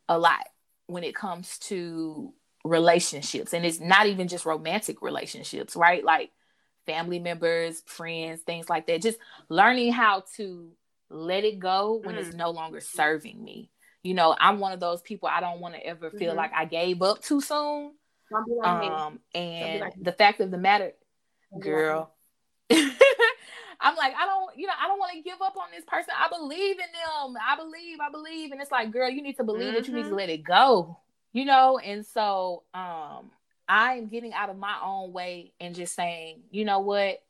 [0.08, 0.48] a lot
[0.88, 3.54] when it comes to relationships.
[3.54, 6.04] And it's not even just romantic relationships right?
[6.04, 6.32] Like
[6.86, 9.02] family members friends things like that.
[9.02, 9.20] Just
[9.50, 10.72] learning how to
[11.10, 12.20] let it go when mm.
[12.20, 13.71] it's no longer serving me
[14.04, 16.38] you know, I'm one of those people I don't want to ever feel mm-hmm.
[16.38, 17.94] like I gave up too soon.
[18.32, 20.94] Like um, and like the fact of the matter,
[21.60, 22.14] girl,
[22.72, 26.14] I'm like, I don't, you know, I don't want to give up on this person.
[26.18, 27.36] I believe in them.
[27.46, 28.52] I believe, I believe.
[28.52, 29.76] And it's like, girl, you need to believe mm-hmm.
[29.76, 30.18] that you need to mm-hmm.
[30.18, 30.98] let it go.
[31.34, 33.32] You know, and so um
[33.68, 37.24] I'm getting out of my own way and just saying, you know what?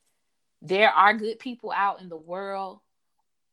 [0.62, 2.80] There are good people out in the world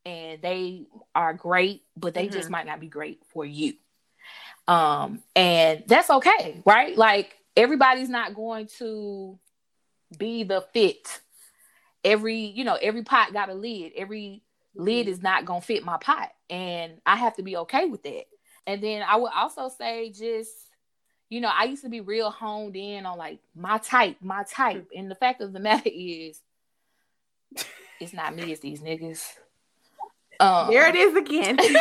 [0.08, 2.36] and they are great, but they mm-hmm.
[2.36, 3.74] just might not be great for you.
[4.66, 6.96] Um, and that's okay, right?
[6.96, 9.38] Like everybody's not going to
[10.16, 11.20] be the fit.
[12.04, 13.92] Every, you know, every pot got a lid.
[13.96, 14.42] Every
[14.74, 15.12] lid mm-hmm.
[15.12, 16.30] is not gonna fit my pot.
[16.48, 18.24] And I have to be okay with that.
[18.66, 20.52] And then I would also say just,
[21.28, 24.88] you know, I used to be real honed in on like my type, my type.
[24.96, 26.40] And the fact of the matter is,
[28.00, 29.22] it's not me, it's these niggas.
[30.40, 31.56] Um, there it is again.
[31.56, 31.74] there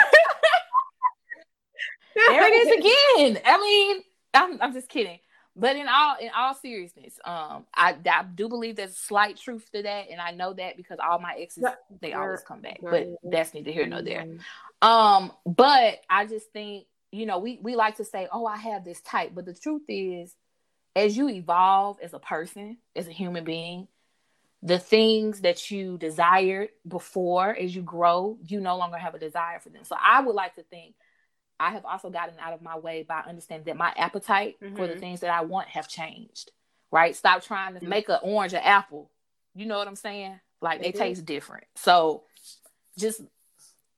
[2.15, 3.41] it is again.
[3.46, 4.02] I mean,
[4.34, 5.20] I'm, I'm just kidding.
[5.60, 9.82] But in all in all seriousness, um, I, I do believe there's slight truth to
[9.82, 11.63] that, and I know that because all my exes
[12.00, 12.78] they always come back.
[12.80, 14.22] But that's neither here nor there.
[14.22, 14.88] Mm-hmm.
[14.88, 18.86] Um, but I just think you know we we like to say, oh, I have
[18.86, 20.36] this type, but the truth is,
[20.96, 23.88] as you evolve as a person, as a human being,
[24.63, 29.60] the things that you desired before as you grow, you no longer have a desire
[29.60, 29.84] for them.
[29.84, 30.96] So I would like to think
[31.60, 34.76] I have also gotten out of my way by understanding that my appetite mm-hmm.
[34.76, 35.00] for the mm-hmm.
[35.00, 36.52] things that I want have changed.
[36.91, 37.15] Right?
[37.15, 39.12] Stop trying to make an orange an apple.
[39.56, 40.39] You know what I'm saying?
[40.62, 41.65] Like they, they taste different.
[41.76, 42.24] So
[42.98, 43.22] just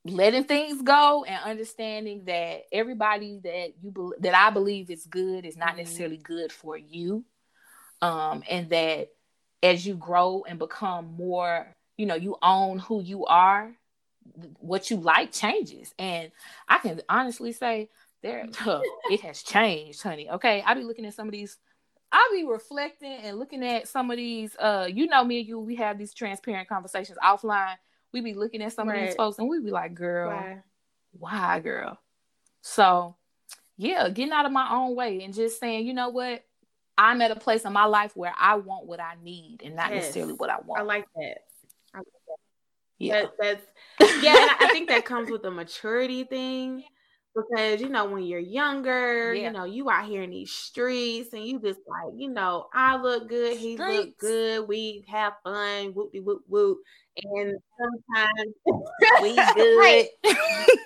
[0.04, 5.44] letting things go and understanding that everybody that you be- that I believe is good
[5.44, 5.78] is not mm-hmm.
[5.78, 7.24] necessarily good for you.
[8.02, 9.08] Um, and that
[9.62, 13.72] as you grow and become more, you know, you own who you are,
[14.58, 15.94] what you like changes.
[15.98, 16.30] And
[16.68, 17.90] I can honestly say
[18.22, 18.46] there
[19.10, 20.30] it has changed, honey.
[20.30, 20.62] Okay.
[20.66, 21.56] I'll be looking at some of these
[22.12, 25.60] I'll be reflecting and looking at some of these uh you know me and you
[25.60, 27.76] we have these transparent conversations offline.
[28.12, 29.02] We be looking at some right.
[29.02, 30.62] of these folks and we be like, girl, why?
[31.12, 31.98] why, girl?
[32.62, 33.16] So
[33.76, 36.44] yeah, getting out of my own way and just saying, you know what?
[37.00, 39.90] I'm at a place in my life where I want what I need and not
[39.90, 40.02] yes.
[40.02, 40.82] necessarily what I want.
[40.82, 41.38] I like that.
[41.94, 42.36] I like that.
[42.98, 43.62] Yeah, that,
[43.98, 44.48] that's yeah.
[44.60, 46.84] I think that comes with a maturity thing
[47.34, 49.44] because you know when you're younger, yeah.
[49.44, 53.00] you know you out here in these streets and you just like you know I
[53.00, 53.96] look good, he streets.
[53.96, 56.80] look good, we have fun, whoop whoop whoop,
[57.24, 58.54] and sometimes
[59.22, 60.06] we good.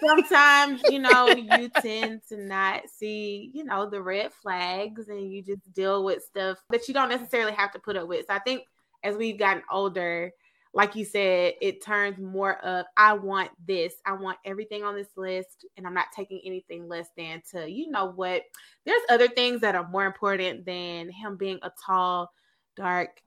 [0.06, 5.42] sometimes you know you tend to not see you know the red flags, and you
[5.42, 8.26] just deal with stuff that you don't necessarily have to put up with.
[8.26, 8.62] So I think
[9.02, 10.32] as we've gotten older,
[10.72, 15.16] like you said, it turns more of I want this, I want everything on this
[15.16, 18.42] list, and I'm not taking anything less than to you know what.
[18.84, 22.32] There's other things that are more important than him being a tall,
[22.76, 23.20] dark,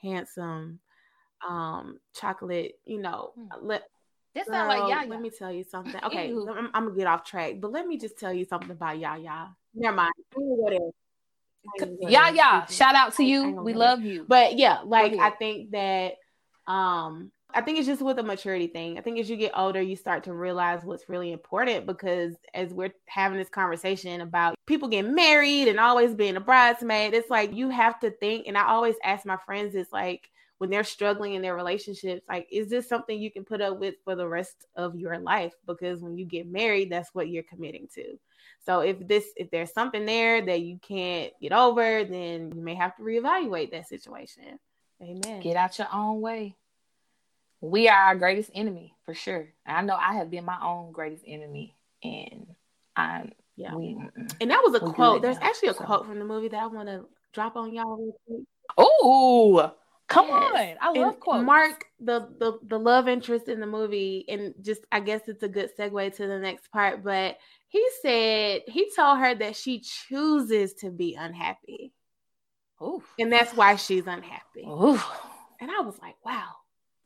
[0.00, 0.80] handsome
[1.46, 3.66] um chocolate, you know, hmm.
[3.66, 3.84] let
[4.34, 5.08] this sound like Yaya.
[5.08, 6.00] Let me tell you something.
[6.04, 8.98] Okay, I'm, I'm, gonna get off track, but let me just tell you something about
[8.98, 9.48] Yaya.
[9.74, 10.12] Never mind.
[12.00, 12.66] Yeah, yeah.
[12.66, 13.52] Shout out to you.
[13.62, 14.24] We love you.
[14.26, 16.14] But yeah, like I think that
[16.66, 18.98] um I think it's just with a maturity thing.
[18.98, 22.74] I think as you get older, you start to realize what's really important because as
[22.74, 27.54] we're having this conversation about people getting married and always being a bridesmaid, it's like
[27.54, 28.48] you have to think.
[28.48, 32.46] And I always ask my friends, it's like, when they're struggling in their relationships like
[32.50, 35.52] is this something you can put up with for the rest of your life?
[35.66, 38.18] Because when you get married that's what you're committing to.
[38.64, 42.74] So if this if there's something there that you can't get over then you may
[42.74, 44.58] have to reevaluate that situation.
[45.02, 45.40] Amen.
[45.40, 46.56] Get out your own way.
[47.60, 49.48] We are our greatest enemy for sure.
[49.66, 52.46] I know i have been my own greatest enemy and
[52.96, 53.74] i'm yeah.
[53.74, 53.96] we,
[54.40, 55.22] and that was a quote.
[55.22, 55.84] there's now, actually a so.
[55.84, 58.46] quote from the movie that i want to drop on y'all real quick.
[58.78, 59.72] Oh
[60.08, 60.78] Come yes.
[60.82, 61.46] on, I love and quotes.
[61.46, 65.48] Mark, the, the the love interest in the movie, and just I guess it's a
[65.48, 67.02] good segue to the next part.
[67.02, 67.38] But
[67.68, 71.94] he said he told her that she chooses to be unhappy,
[72.82, 73.02] Ooh.
[73.18, 74.66] and that's why she's unhappy.
[74.66, 75.00] Ooh.
[75.60, 76.50] And I was like, wow,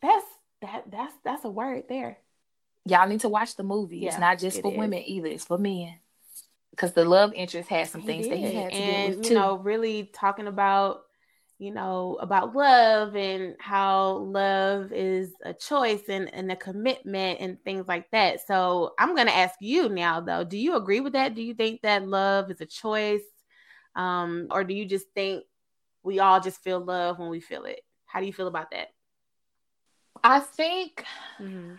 [0.02, 0.26] that's
[0.62, 2.18] that that's that's a word there.
[2.84, 3.98] Y'all need to watch the movie.
[3.98, 4.78] Yeah, it's not just it for is.
[4.78, 5.94] women either; it's for men.
[6.70, 8.32] Because the love interest had some he things did.
[8.32, 11.02] that he had to and, do with you know, really talking about
[11.58, 17.62] you know, about love and how love is a choice and, and a commitment and
[17.64, 18.46] things like that.
[18.46, 21.34] So I'm going to ask you now, though, do you agree with that?
[21.34, 23.22] Do you think that love is a choice?
[23.96, 25.44] Um, or do you just think
[26.04, 27.80] we all just feel love when we feel it?
[28.06, 28.88] How do you feel about that?
[30.22, 31.04] I think
[31.40, 31.74] mm-hmm.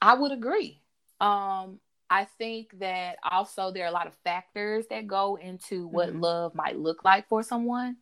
[0.00, 0.80] I would agree.
[1.20, 6.10] Um, I think that also there are a lot of factors that go into what
[6.10, 6.20] mm-hmm.
[6.20, 7.96] love might look like for someone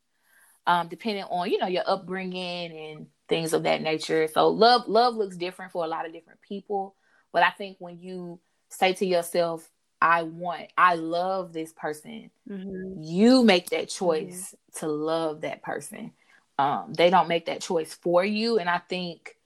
[0.67, 4.29] um, depending on you know your upbringing and things of that nature.
[4.29, 6.95] So love love looks different for a lot of different people,
[7.33, 9.69] but I think when you say to yourself,
[10.01, 13.03] I want, I love this person, mm-hmm.
[13.03, 14.79] you make that choice mm-hmm.
[14.81, 16.13] to love that person.
[16.59, 18.59] Um, they don't make that choice for you.
[18.59, 19.37] And I think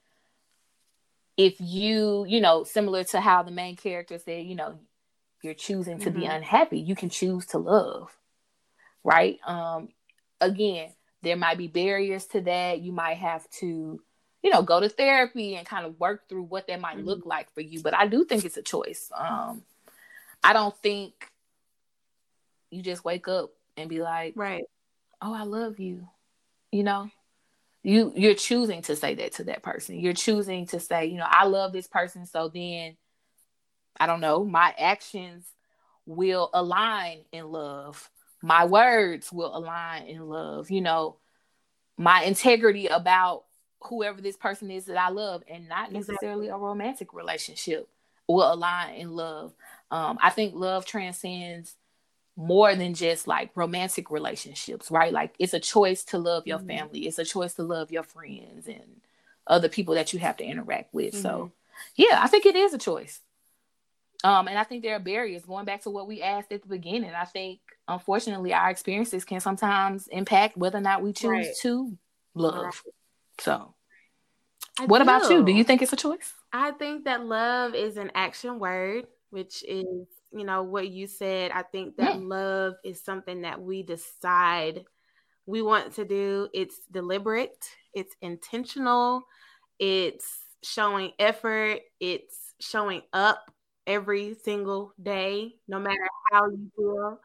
[1.37, 4.79] if you, you know, similar to how the main character said, you know,
[5.41, 6.19] you're choosing to mm-hmm.
[6.19, 8.15] be unhappy, you can choose to love.
[9.03, 9.39] Right.
[9.45, 9.89] Um,
[10.39, 10.91] again,
[11.21, 12.81] there might be barriers to that.
[12.81, 14.01] You might have to,
[14.41, 17.29] you know, go to therapy and kind of work through what that might look mm-hmm.
[17.29, 17.81] like for you.
[17.81, 19.11] But I do think it's a choice.
[19.15, 19.63] Um,
[20.43, 21.13] I don't think
[22.71, 24.63] you just wake up and be like, right,
[25.21, 26.07] oh, I love you.
[26.71, 27.09] You know,
[27.83, 29.99] you you're choosing to say that to that person.
[29.99, 32.25] You're choosing to say, you know, I love this person.
[32.25, 32.95] So then,
[33.99, 35.45] I don't know, my actions
[36.05, 38.09] will align in love.
[38.41, 40.71] My words will align in love.
[40.71, 41.17] You know,
[41.97, 43.43] my integrity about
[43.81, 47.89] whoever this person is that I love, and not necessarily a romantic relationship,
[48.27, 49.53] will align in love.
[49.89, 51.75] Um, I think love transcends
[52.35, 55.11] more than just like romantic relationships, right?
[55.11, 56.67] Like it's a choice to love your mm-hmm.
[56.67, 59.01] family, it's a choice to love your friends and
[59.47, 61.13] other people that you have to interact with.
[61.13, 61.21] Mm-hmm.
[61.21, 61.51] So,
[61.95, 63.19] yeah, I think it is a choice.
[64.23, 66.67] Um, and I think there are barriers going back to what we asked at the
[66.67, 67.11] beginning.
[67.13, 71.55] I think, unfortunately, our experiences can sometimes impact whether or not we choose right.
[71.61, 71.97] to
[72.35, 72.63] love.
[72.63, 72.73] Right.
[73.39, 73.73] So,
[74.79, 75.03] I what do.
[75.03, 75.43] about you?
[75.43, 76.33] Do you think it's a choice?
[76.53, 81.51] I think that love is an action word which is you know what you said
[81.51, 82.27] i think that mm.
[82.29, 84.85] love is something that we decide
[85.47, 89.23] we want to do it's deliberate it's intentional
[89.79, 93.51] it's showing effort it's showing up
[93.87, 97.19] every single day no matter how you feel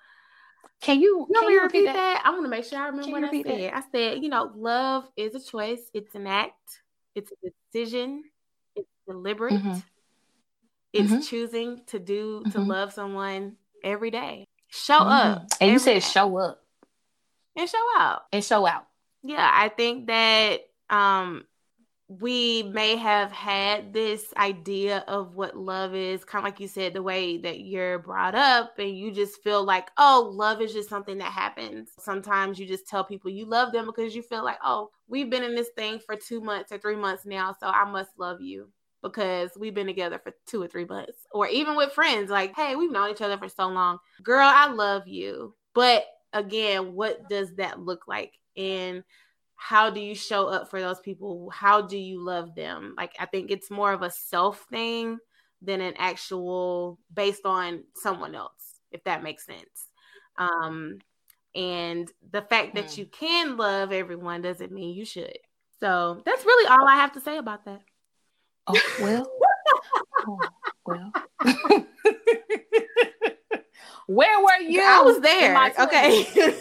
[0.81, 1.95] can you, can you repeat, repeat that?
[1.95, 2.23] that?
[2.25, 3.61] I want to make sure I remember what I said.
[3.61, 3.77] That?
[3.77, 5.81] I said, you know, love is a choice.
[5.95, 6.83] It's an act.
[7.15, 8.25] It's a decision.
[8.75, 9.55] It's deliberate.
[9.55, 9.79] Mm-hmm.
[10.93, 11.21] It's mm-hmm.
[11.23, 12.71] choosing to do to mm-hmm.
[12.71, 14.47] love someone every day.
[14.69, 15.09] Show mm-hmm.
[15.09, 15.47] up.
[15.61, 16.01] And you said day.
[16.01, 16.63] show up.
[17.57, 18.23] And show out.
[18.33, 18.87] And show out.
[19.23, 21.45] Yeah, I think that um
[22.09, 26.93] we may have had this idea of what love is, kind of like you said,
[26.93, 30.89] the way that you're brought up, and you just feel like, oh, love is just
[30.89, 31.91] something that happens.
[31.99, 35.43] Sometimes you just tell people you love them because you feel like, oh, we've been
[35.43, 38.69] in this thing for two months or three months now, so I must love you
[39.03, 42.77] because we've been together for two or three months, or even with friends, like, hey,
[42.77, 43.99] we've known each other for so long.
[44.23, 45.55] Girl, I love you.
[45.75, 48.35] But again, what does that look like?
[48.57, 49.03] And
[49.57, 51.51] how do you show up for those people?
[51.51, 52.95] How do you love them?
[52.97, 55.19] Like, I think it's more of a self thing
[55.63, 59.89] than an actual based on someone else, if that makes sense.
[60.37, 60.99] Um,
[61.55, 62.99] and the fact that mm.
[62.99, 65.39] you can love everyone doesn't mean you should.
[65.81, 67.81] So that's really all I have to say about that.
[68.67, 69.31] Oh well.
[70.27, 70.39] oh,
[70.85, 71.13] well.
[74.07, 74.83] Where were you?
[74.85, 75.73] I was there.
[75.81, 76.27] Okay.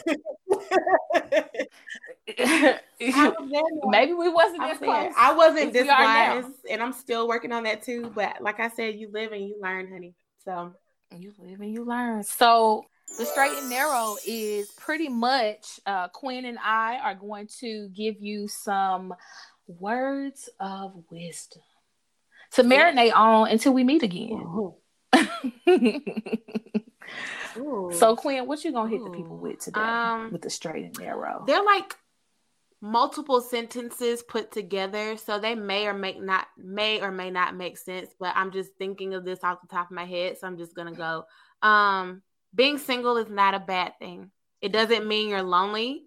[3.00, 5.14] Maybe we wasn't this close.
[5.18, 8.12] I wasn't this wise, and I'm still working on that too.
[8.16, 10.16] But like I said, you live and you learn, honey.
[10.44, 10.74] So
[11.16, 12.24] you live and you learn.
[12.24, 12.86] So
[13.18, 18.16] the straight and narrow is pretty much uh, Quinn and I are going to give
[18.20, 19.14] you some
[19.68, 21.62] words of wisdom
[22.54, 24.74] to marinate on until we meet again.
[27.94, 30.98] so Quinn, what you gonna hit the people with today um, with the straight and
[31.00, 31.44] narrow?
[31.46, 31.96] They're like
[32.86, 37.78] multiple sentences put together, so they may or may not may or may not make
[37.78, 38.10] sense.
[38.20, 40.76] But I'm just thinking of this off the top of my head, so I'm just
[40.76, 41.26] gonna go.
[41.62, 42.22] Um,
[42.54, 44.32] being single is not a bad thing.
[44.62, 46.06] It doesn't mean you're lonely,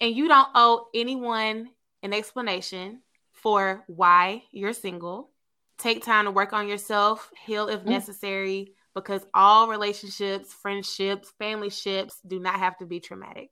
[0.00, 1.68] and you don't owe anyone
[2.02, 5.30] an explanation for why you're single
[5.78, 7.86] take time to work on yourself, heal if mm.
[7.86, 13.50] necessary, because all relationships, friendships, family ships do not have to be traumatic.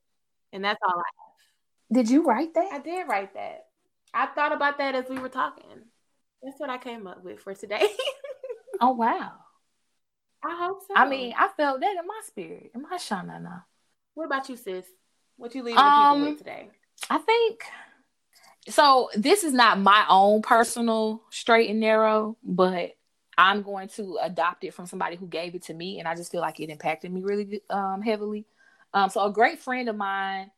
[0.53, 1.24] And that's all I have.
[1.95, 2.73] Did you write that?
[2.73, 3.67] I did write that.
[4.13, 5.65] I thought about that as we were talking.
[6.43, 7.87] That's what I came up with for today.
[8.81, 9.33] oh wow.
[10.45, 10.95] I hope so.
[10.97, 13.63] I mean, I felt that in my spirit, in my shana.
[14.15, 14.85] What about you, sis?
[15.37, 16.69] What you leaving um, people with today?
[17.09, 17.63] I think
[18.69, 22.97] so this is not my own personal straight and narrow, but
[23.39, 26.33] I'm going to adopt it from somebody who gave it to me, and I just
[26.33, 28.47] feel like it impacted me really um, heavily.
[28.93, 30.51] Um, so a great friend of mine,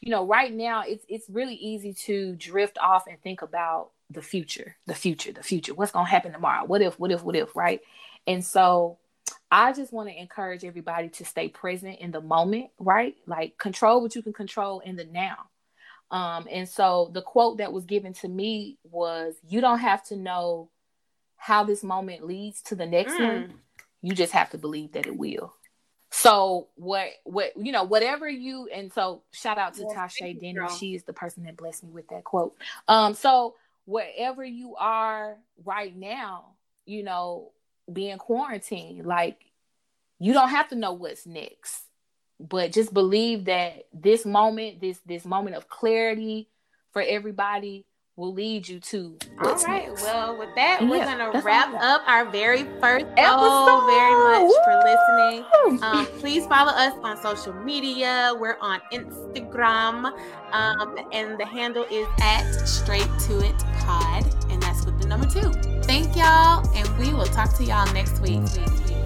[0.00, 4.22] you know, right now it's it's really easy to drift off and think about the
[4.22, 5.74] future, the future, the future.
[5.74, 6.64] What's gonna happen tomorrow?
[6.66, 6.98] What if?
[7.00, 7.22] What if?
[7.24, 7.56] What if?
[7.56, 7.80] Right?
[8.26, 8.98] And so
[9.50, 13.16] I just want to encourage everybody to stay present in the moment, right?
[13.26, 15.36] Like control what you can control in the now
[16.10, 20.16] Um, and so the quote that was given to me was, You don't have to
[20.16, 20.70] know
[21.36, 23.20] how this moment leads to the next mm.
[23.26, 23.54] one.
[24.02, 25.54] You just have to believe that it will.
[26.16, 30.58] So what what you know, whatever you and so shout out to Tasha Denny.
[30.78, 32.54] She is the person that blessed me with that quote.
[32.86, 36.54] Um, so wherever you are right now,
[36.86, 37.50] you know,
[37.92, 39.38] being quarantined, like
[40.20, 41.82] you don't have to know what's next
[42.40, 46.48] but just believe that this moment this this moment of clarity
[46.92, 47.86] for everybody
[48.16, 49.16] will lead you to.
[49.42, 50.02] All right next.
[50.02, 53.86] well with that we're gonna wrap up our very first episode!
[53.86, 54.58] very much Woo!
[54.64, 55.82] for listening.
[55.82, 58.32] Um, please follow us on social media.
[58.38, 60.12] We're on instagram
[60.52, 65.26] um, and the handle is at straight to it pod and that's with the number
[65.26, 65.52] two.
[65.82, 69.03] Thank y'all and we will talk to y'all next week, week.